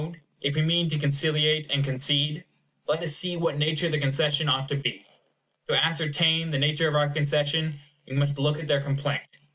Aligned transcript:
If 0.01 0.07
we 0.07 0.15
adopt 0.15 0.23
this 0.23 0.23
mode, 0.23 0.49
if 0.49 0.55
we 0.55 0.61
mean 0.63 0.89
to 0.89 0.97
conciliate 0.97 1.69
and 1.69 1.83
concede, 1.85 2.43
let 2.87 3.03
us 3.03 3.15
see 3.15 3.35
of 3.35 3.41
what 3.41 3.59
nature 3.59 3.87
the 3.87 3.99
concession 3.99 4.49
ought 4.49 4.67
to 4.69 4.75
be. 4.75 5.05
To 5.69 5.75
ascertain 5.75 6.49
the 6.49 6.57
nature 6.57 6.87
of 6.87 6.95
our 6.95 7.09
concession, 7.09 7.75
we 8.07 8.15
must 8.15 8.39
look 8.39 8.57
at 8.59 8.67
their 8.67 8.81
complaint. 8.81 9.37